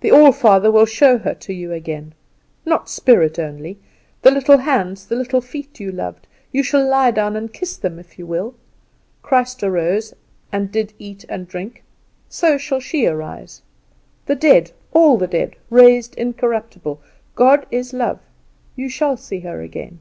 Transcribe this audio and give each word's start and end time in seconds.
The 0.00 0.10
All 0.10 0.32
Father 0.32 0.70
will 0.70 0.84
show 0.84 1.16
her 1.16 1.32
to 1.34 1.52
you 1.54 1.72
again; 1.72 2.12
not 2.66 2.90
spirit 2.90 3.38
only 3.38 3.78
the 4.20 4.30
little 4.30 4.58
hands, 4.58 5.06
the 5.06 5.16
little 5.16 5.40
feet 5.40 5.80
you 5.80 5.90
loved, 5.90 6.26
you 6.52 6.62
shall 6.62 6.86
lie 6.86 7.10
down 7.10 7.36
and 7.36 7.50
kiss 7.50 7.78
them 7.78 7.98
if 7.98 8.18
you 8.18 8.26
will. 8.26 8.54
Christ 9.22 9.62
arose, 9.62 10.12
and 10.52 10.70
did 10.70 10.92
eat 10.98 11.24
and 11.26 11.48
drink, 11.48 11.82
so 12.28 12.58
shall 12.58 12.80
she 12.80 13.06
arise. 13.06 13.62
The 14.26 14.34
dead, 14.36 14.72
all 14.92 15.16
the 15.16 15.26
dead, 15.26 15.56
raised 15.70 16.16
incorruptible! 16.16 17.00
God 17.34 17.64
is 17.70 17.94
love. 17.94 18.20
You 18.76 18.90
shall 18.90 19.16
see 19.16 19.40
her 19.40 19.62
again." 19.62 20.00